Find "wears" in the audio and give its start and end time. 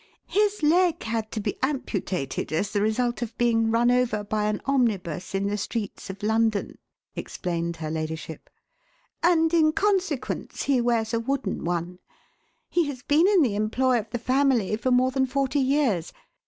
10.81-11.13